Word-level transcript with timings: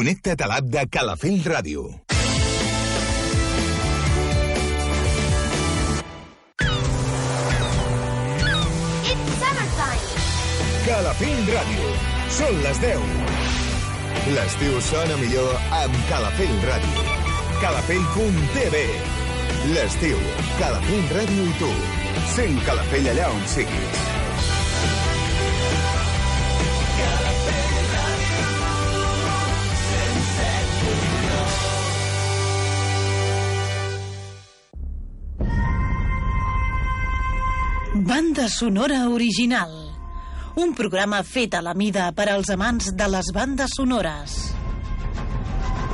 Connecta't 0.00 0.40
a 0.40 0.46
l'app 0.48 0.68
de 0.72 0.80
Calafell 0.88 1.42
Ràdio. 1.44 1.82
It's 9.10 9.34
summertime. 9.40 10.06
Calafell 10.86 11.50
Ràdio. 11.52 11.90
Són 12.38 12.62
les 12.64 12.80
10. 12.80 13.04
L'estiu 14.38 14.80
sona 14.88 15.18
millor 15.20 15.52
amb 15.82 15.98
Calafell 16.08 16.56
Ràdio. 16.70 17.04
Calafell.tv 17.60 18.80
L'estiu, 19.74 20.24
Calafell 20.62 21.12
Ràdio 21.18 21.44
i 21.44 21.60
tu. 21.60 21.70
Sent 22.38 22.56
Calafell 22.70 23.12
allà 23.12 23.28
on 23.36 23.44
siguis. 23.52 24.19
Banda 38.10 38.48
sonora 38.48 39.08
original. 39.08 39.70
Un 40.58 40.72
programa 40.74 41.20
fet 41.22 41.52
a 41.54 41.60
la 41.62 41.76
mida 41.78 42.08
per 42.10 42.24
als 42.32 42.48
amants 42.50 42.88
de 42.98 43.06
les 43.06 43.28
bandes 43.30 43.76
sonores. 43.78 44.34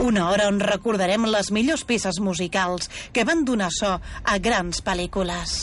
Una 0.00 0.30
hora 0.30 0.46
on 0.48 0.56
recordarem 0.64 1.28
les 1.28 1.52
millors 1.52 1.84
peces 1.84 2.16
musicals 2.24 2.88
que 3.12 3.26
van 3.28 3.44
donar 3.44 3.68
so 3.68 3.92
a 4.00 4.38
grans 4.40 4.80
pel·lícules. 4.80 5.58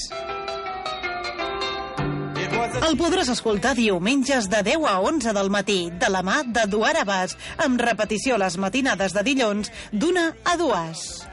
El 2.85 3.01
podràs 3.01 3.33
escoltar 3.33 3.73
diumenges 3.73 4.45
de 4.45 4.61
10 4.69 4.89
a 4.93 4.99
11 5.01 5.33
del 5.33 5.49
matí, 5.49 5.81
de 5.89 6.13
la 6.13 6.21
mà 6.21 6.43
de 6.45 6.69
Duar 6.69 6.99
Abbas, 7.01 7.33
amb 7.65 7.81
repetició 7.81 8.37
les 8.37 8.61
matinades 8.61 9.17
de 9.17 9.25
dilluns 9.25 9.73
d'una 9.89 10.35
a 10.45 10.59
dues. 10.61 11.32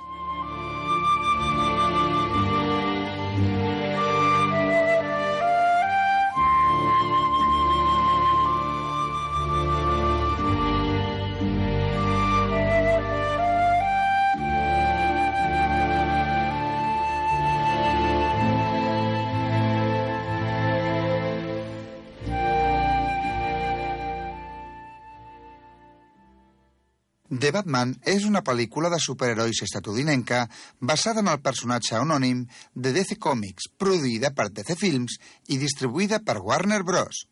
The 27.41 27.49
Batman 27.49 27.95
és 28.05 28.25
una 28.27 28.43
pel·lícula 28.45 28.89
de 28.93 28.99
superherois 29.01 29.63
estatudinenca 29.65 30.43
basada 30.89 31.23
en 31.23 31.29
el 31.31 31.39
personatge 31.41 31.95
anònim 31.97 32.43
de 32.75 32.91
DC 32.93 33.15
Comics, 33.17 33.65
produïda 33.81 34.29
per 34.37 34.51
DC 34.53 34.75
Films 34.77 35.15
i 35.49 35.57
distribuïda 35.57 36.19
per 36.27 36.35
Warner 36.37 36.83
Bros. 36.85 37.23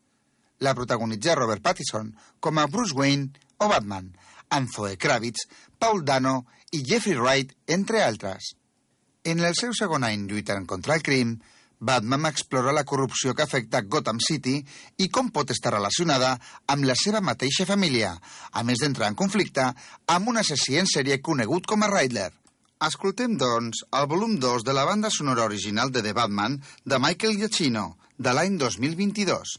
La 0.66 0.72
protagonitza 0.74 1.36
Robert 1.38 1.62
Pattinson 1.62 2.10
com 2.42 2.58
a 2.58 2.66
Bruce 2.66 2.96
Wayne 2.98 3.30
o 3.62 3.68
Batman, 3.70 4.08
amb 4.50 4.74
Zoe 4.74 4.96
Kravitz, 4.98 5.46
Paul 5.78 6.02
Dano 6.02 6.40
i 6.74 6.82
Jeffrey 6.82 7.14
Wright, 7.14 7.54
entre 7.68 8.02
altres. 8.02 8.56
En 9.22 9.38
el 9.46 9.54
seu 9.54 9.76
segon 9.78 10.02
any 10.08 10.26
lluitant 10.26 10.66
contra 10.66 10.98
el 10.98 11.06
crim, 11.06 11.36
Batman 11.80 12.26
explora 12.28 12.74
la 12.76 12.84
corrupció 12.84 13.34
que 13.34 13.42
afecta 13.42 13.80
Gotham 13.82 14.20
City 14.20 14.58
i 15.00 15.08
com 15.08 15.30
pot 15.32 15.50
estar 15.50 15.72
relacionada 15.72 16.34
amb 16.68 16.84
la 16.84 16.96
seva 17.02 17.22
mateixa 17.24 17.66
família, 17.66 18.12
a 18.52 18.62
més 18.62 18.84
d'entrar 18.84 19.08
en 19.08 19.16
conflicte 19.16 19.64
amb 20.16 20.28
un 20.28 20.40
assassí 20.42 20.76
en 20.76 20.90
sèrie 20.90 21.18
conegut 21.24 21.66
com 21.66 21.82
a 21.82 21.90
Riddler. 21.90 22.28
Escoltem, 22.84 23.34
doncs, 23.40 23.82
el 23.96 24.06
volum 24.12 24.38
2 24.40 24.64
de 24.68 24.76
la 24.76 24.86
banda 24.88 25.10
sonora 25.12 25.48
original 25.48 25.92
de 25.92 26.04
The 26.04 26.14
Batman 26.16 26.60
de 26.84 27.00
Michael 27.00 27.36
Giacchino, 27.40 27.90
de 28.16 28.36
l'any 28.36 28.60
2022. 28.60 29.58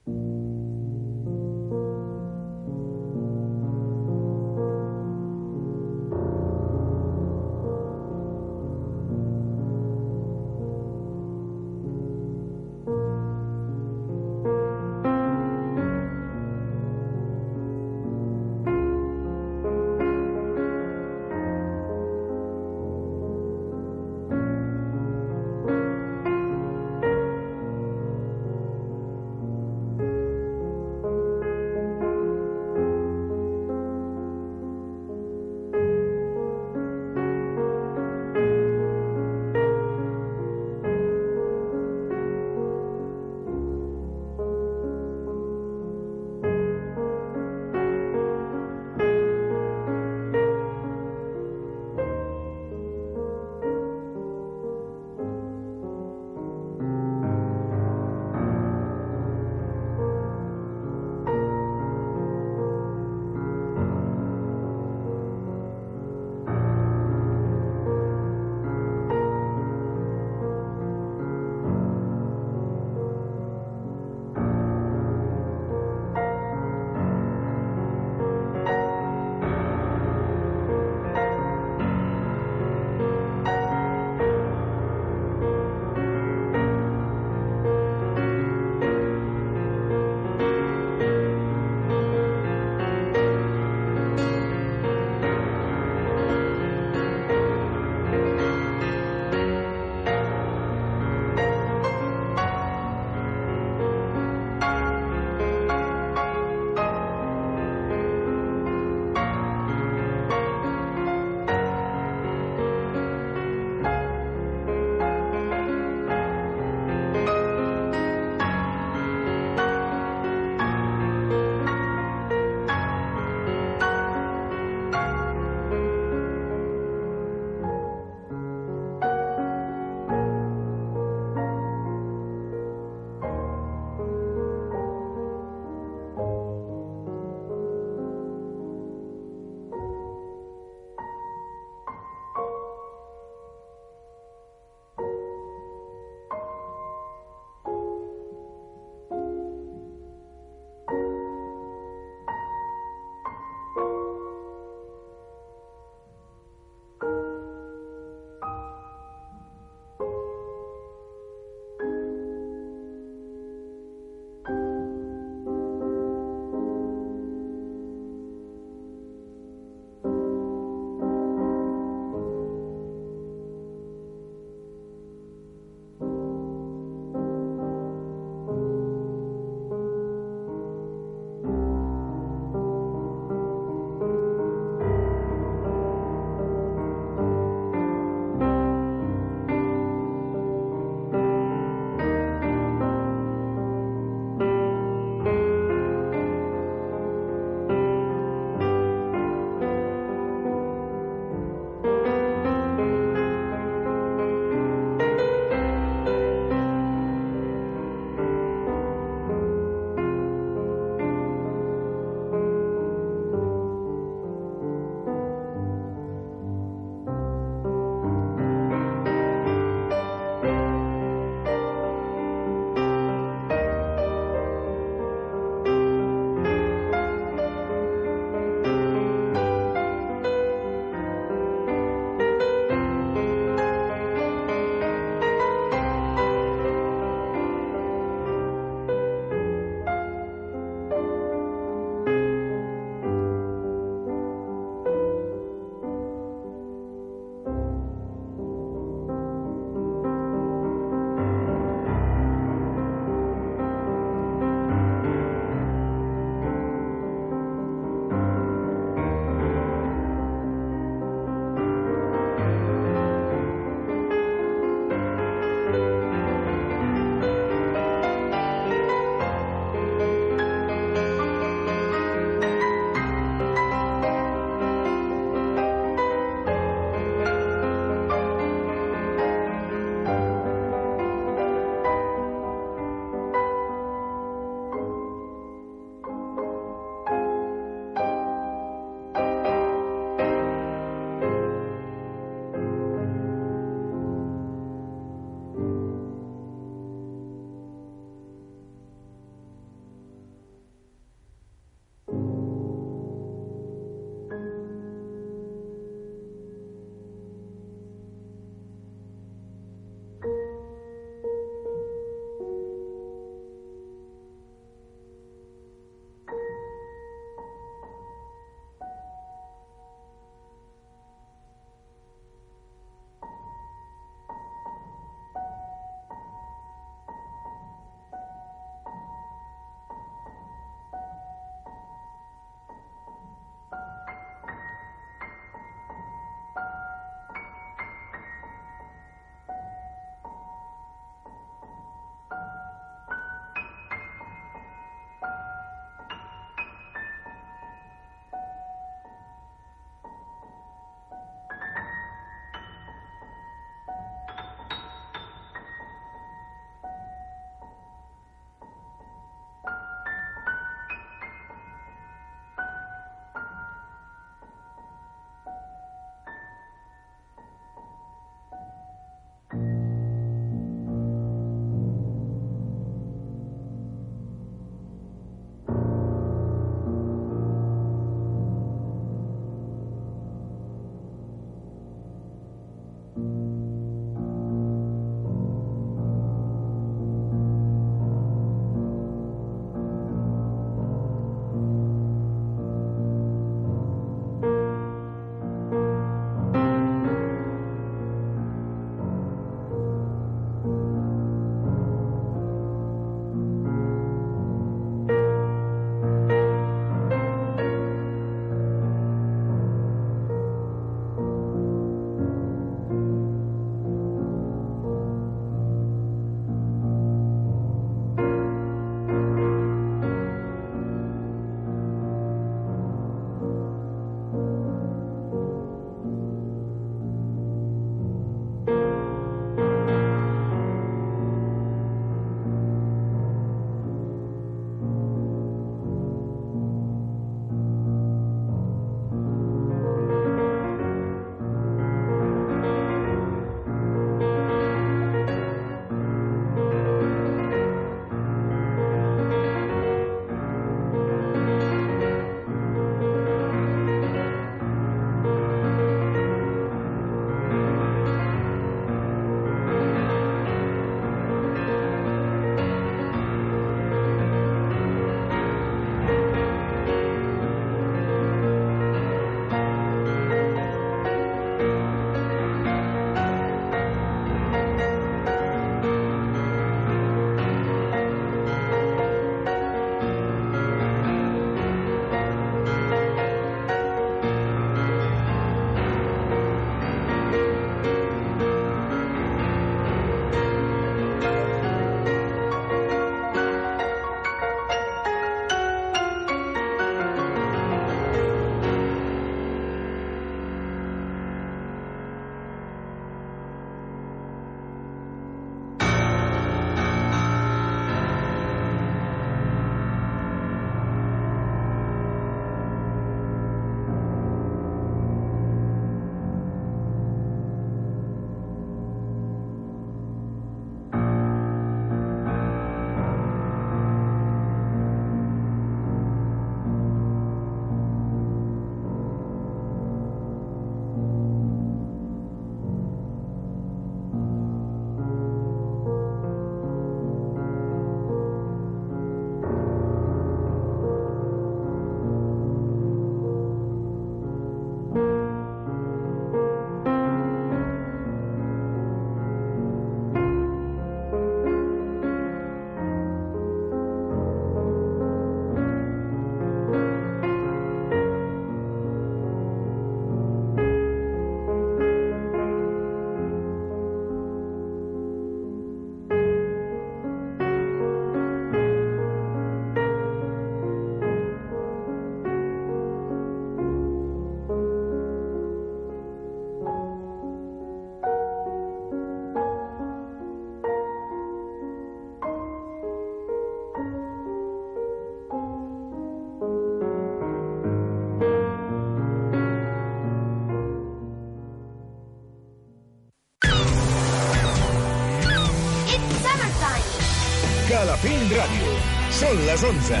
Les 599.48 599.62
11. 599.64 600.00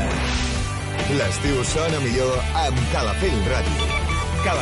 L'estiu 1.16 1.62
sona 1.64 2.02
millor 2.04 2.34
amb 2.66 2.82
Calafell 2.92 3.40
Ràdio. 3.48 3.87